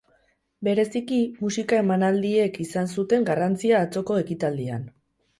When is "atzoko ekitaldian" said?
3.89-4.89